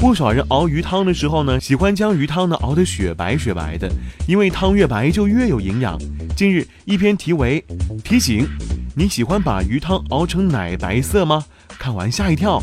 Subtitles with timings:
[0.00, 3.86] 不少人熬鱼汤的时候呢，喜欢将鱼汤呢熬得雪白雪白的，
[4.26, 5.98] 因为汤越白就越有营养。
[6.34, 7.62] 近日，一篇题为
[8.02, 8.48] “提醒
[8.96, 11.44] 你喜欢把鱼汤熬成奶白色吗？”
[11.78, 12.62] 看完吓一跳，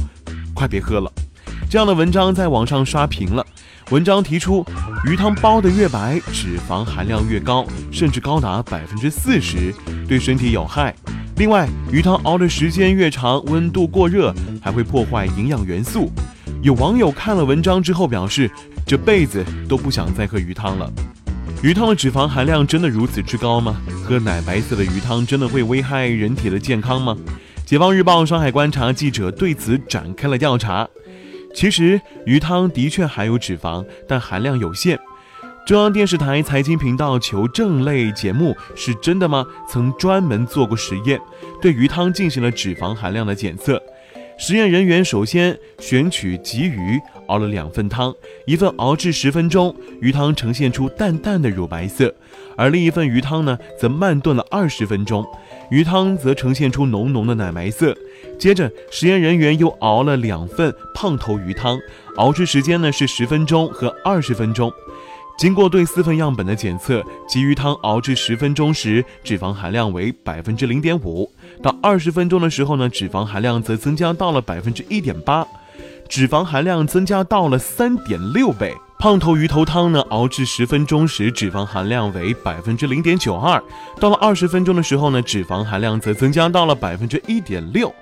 [0.56, 1.12] 快别喝了。
[1.70, 3.46] 这样的文章在网上刷屏了。
[3.92, 4.66] 文章提出，
[5.06, 9.72] 鱼汤煲得越白，脂肪含量越高，甚至高达百分之四十，
[10.08, 10.92] 对身体有害。
[11.36, 16.12] 另外，鱼汤熬的时间越长，温度过热，还会破坏营养元素。
[16.64, 18.50] 有网友看了文章之后表示，
[18.86, 20.92] 这辈子都不想再喝鱼汤了。
[21.62, 23.78] 鱼汤的脂肪含量真的如此之高吗？
[24.04, 27.16] 喝奶白色的鱼汤真的会危害人体的健康吗？
[27.66, 30.88] 解放日报上海观察记者对此展开了调查。
[31.54, 35.00] 其实鱼汤的确含有脂肪，但含量有限。
[35.66, 39.46] 中央电视台财经频道求证类节目是真的吗？
[39.70, 41.20] 曾专门做过实验，
[41.62, 43.82] 对鱼汤进行了脂肪含量的检测。
[44.40, 48.14] 实验人员首先选取鲫鱼，熬了两份汤，
[48.46, 52.08] 一份熬制十分钟，鱼汤呈现出淡淡的乳白色；
[52.56, 55.26] 而另一份鱼汤呢，则慢炖了二十分钟，
[55.72, 57.98] 鱼汤则呈现出浓浓的奶白色。
[58.38, 61.80] 接着，实验人员又熬了两份胖头鱼汤，
[62.18, 64.72] 熬制时间呢是十分钟和二十分钟。
[65.38, 67.00] 经过对四份样本的检测，
[67.30, 71.30] 鲫鱼汤熬制十分钟时，脂肪含量为百分之零点五；
[71.62, 75.46] 到二十分钟的时候呢，脂肪含量则增加到了百分之一点八，
[76.10, 78.74] 脂肪含量增加到了三点六倍。
[78.98, 83.62] 胖头鱼头汤呢，熬制十分钟时，脂肪含量为百分之零点九二；
[84.00, 87.94] 到了二十分钟的时候呢，脂肪含量则增加到了百分之一点六，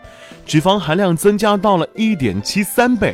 [0.45, 3.13] 脂肪含量增加到了一点七三倍。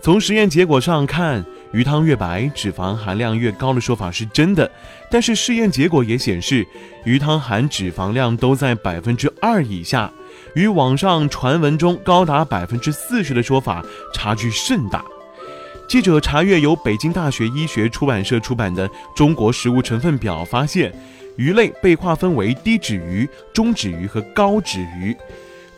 [0.00, 4.70] 从实验结果上看，鱼汤越白，脂肪含量越高的说法是真的，
[5.10, 6.66] 但是试验结果也显示，
[7.04, 10.12] 鱼汤含脂肪量都在百分之二以下，
[10.54, 13.82] 与网上传闻中高达百分之四十的说法
[14.14, 15.02] 差距甚大。
[15.88, 20.92] 记者查阅由北京大学医学出版社出版的《中国食物成分表》，发现
[21.36, 25.16] 鱼类被划分为低脂鱼、中脂鱼和高脂鱼。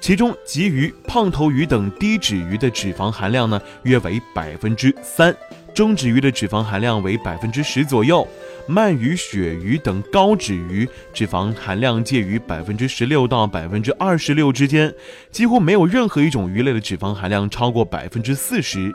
[0.01, 5.33] 其中，鲫鱼、胖头鱼等低脂鱼的脂肪含量呢，约为百分之三；
[5.75, 8.25] 中脂鱼的脂肪含量为百分之十左右；
[8.69, 14.95] 鳗鱼、鳕鱼等高脂鱼脂肪含量介于百分之十六到百分之二十六之间，
[15.33, 18.95] 几乎没有任何一种鱼类的脂肪含量超过百分之四十。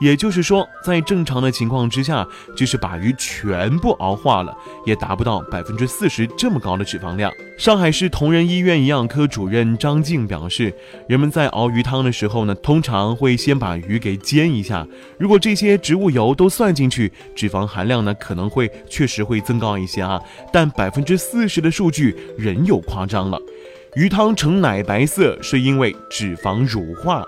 [0.00, 4.52] 也就是说，在正常的情况之下，即使把鱼全部熬化了，
[4.84, 7.30] 也达不到百分之四十这么高的脂肪量。
[7.56, 10.74] 上海市同仁医院营养科主任张静表示，
[11.06, 14.84] 人们在熬鱼汤的时候呢，通常会先把鱼给煎一下。
[15.18, 20.20] 如果这些植物油都算进去，脂肪含量呢可能会确实会增高一些啊，
[20.52, 23.40] 但百分之四十的数据仍有夸张了。
[23.94, 27.24] 鱼汤呈奶白色是因为脂肪乳化。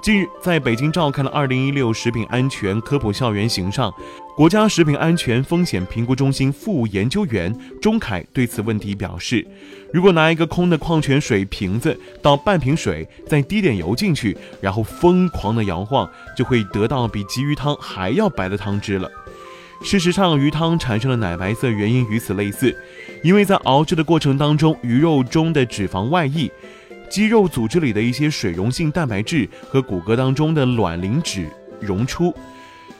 [0.00, 3.92] 近日，在北京召开了二零一六食品安全科普校园行上，
[4.36, 9.44] 国家食品安全风险评估中心副研究员钟凯对此问题表示
[9.92, 19.10] ：“如果拿一个空的矿泉水瓶子倒半瓶水，再滴点油进去，然后疯狂的摇晃，就会得到比鲫鱼汤还要白的汤汁了。
[19.82, 22.74] 事实上，鱼汤产生的奶白色原因与此类似，
[23.24, 26.50] 因为在熬制的过程当中，鱼肉中的脂肪外溢。”
[27.08, 31.48] 肌肉组织里的一些水溶性蛋白质和骨骼当中的卵磷脂
[31.80, 32.34] 溶出，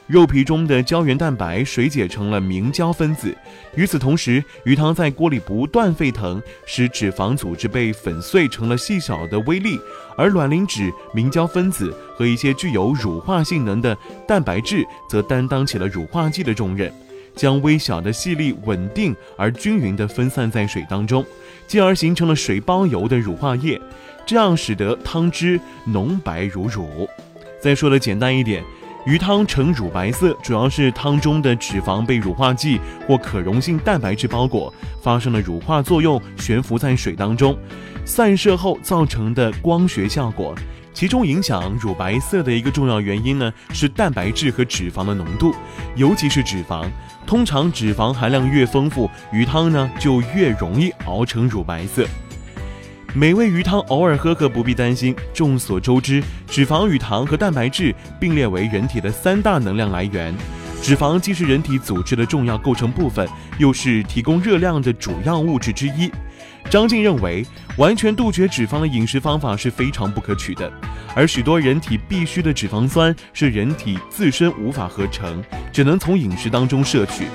[0.07, 3.35] 肉皮中的胶原蛋白水解成了明胶分子。
[3.75, 9.79] 与此同时，鱼汤在锅里不断沸腾，使脂肪组织被粉碎成了细小的微粒，
[10.17, 13.95] 而卵磷脂、明胶分子和一些具有乳化性能的
[14.27, 16.91] 蛋白质则担当起了乳化剂的重任。
[17.39, 21.25] 将微小的细粒稳定而均匀地分散在水当中，
[21.65, 23.79] 进而形成了水包油的乳化液，
[24.25, 27.09] 这样使得汤汁浓白如乳。
[27.61, 28.61] 再说的简单一点，
[29.05, 32.77] 鱼汤呈乳白色，主要是汤中的脂肪被乳化剂
[33.07, 37.57] 或可溶性蛋白质包裹，发生了乳化作用，悬浮在水当中，
[38.03, 40.53] 散射后造成的光学效果。
[40.99, 45.55] 其中影响乳白色的一个重要原因呢，是蛋白质和脂肪的浓度，
[45.95, 46.85] 尤其是脂肪。
[47.25, 52.05] 通常脂肪含量越丰富，鱼汤呢就越容易熬成乳白色。
[53.13, 55.15] 美味鱼汤偶尔喝喝不必担心。
[55.33, 60.35] 众所周知，脂肪与糖和蛋白质并列为人体的三大能量来源。
[60.81, 63.25] 脂肪既是人体组织的重要构成部分，
[63.57, 66.11] 又是提供热量的主要物质之一。
[66.69, 67.45] 张静认为，
[67.77, 70.71] 完全杜绝脂肪的饮食方法是非常不可取的，
[71.15, 77.25] 而许多人体必需的脂肪酸是人体自身无法合成，只能从饮食当中摄取。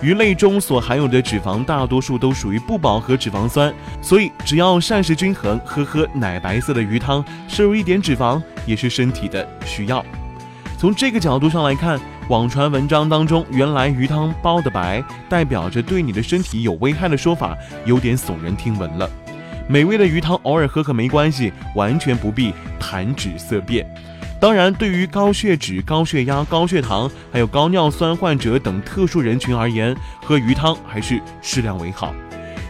[0.00, 10.04] 鱼类中所含有的脂肪大多数都属于不饱和脂肪酸，所以只要膳食均衡，喝喝奶白色的鱼汤，摄入一点脂肪也是身体的需要。
[10.78, 19.08] 从这个角度上来看，网传文章当中原来鱼汤煲的白代表着对你的身体有危害的说法，有点耸人听闻了。
[19.66, 23.86] 美味的鱼汤偶尔喝喝没关系，完全不必谈脂色变。
[24.38, 32.14] 当然，对于高血脂、高血压、高血糖，还有高尿酸患者等特殊人群而言，喝鱼汤还是适量为好。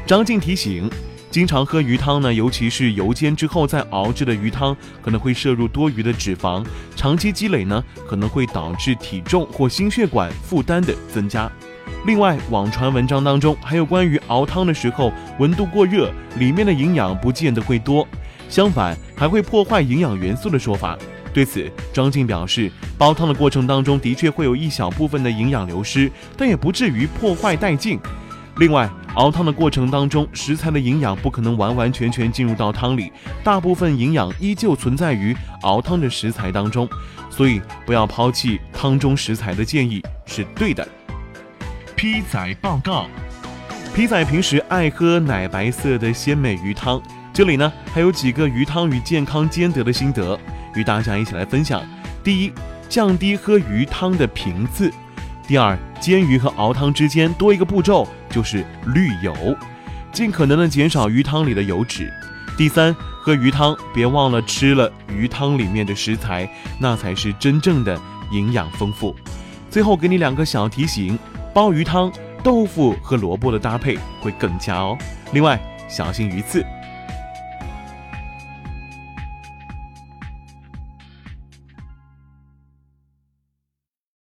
[0.06, 0.88] 张静提醒，
[1.30, 6.64] 经常喝鱼汤呢，尤其是油煎之后再熬制的鱼汤，可能会摄入多余的脂肪，
[6.96, 11.50] 长期积累呢，可能会导致体重或心血管负担的增加。
[12.06, 18.06] 另外，网传文章当中还有关于熬汤的时候温度过热，里面的营养不见得会多，
[18.48, 20.96] 相反还会破坏营养元素的说法。
[21.34, 28.00] 对此，张静表示，煲汤的过程当中的确会有一小部分的营养流失，但也不至于破坏殆尽。
[28.58, 33.12] 另外，熬汤的过程当中，食材的营养不可能完完全全进入到汤里，
[33.44, 36.88] 大部分营养依旧存在于熬汤的食材当中，
[37.30, 40.86] 所以不要抛弃汤中食材的建议是对的。
[41.94, 43.06] P 仔报告
[43.94, 47.00] ，P 仔平时爱喝奶白色的鲜美鱼汤，
[47.32, 50.36] 这里呢还有几个鱼汤与健康兼得的心得。
[50.74, 51.80] 与大家一起来分享：
[52.24, 52.52] 第一，
[52.88, 54.90] 降低喝鱼汤的频次；
[55.46, 58.06] 第二，煎鱼和熬汤之间多一个步骤，
[58.38, 58.64] 就是
[58.94, 59.34] 滤油，
[60.12, 62.04] 尽可能的减少鱼汤里的油脂；
[62.56, 66.48] 第三，喝鱼汤别忘了吃了鱼汤里面的食材，
[66.78, 68.00] 那才是真正的
[68.30, 69.12] 营养丰富。
[69.68, 71.18] 最后给你两个小提醒：
[71.52, 72.12] 煲鱼汤，
[72.44, 74.96] 豆腐和萝卜的搭配会更佳哦。
[75.32, 76.64] 另外，小心鱼刺。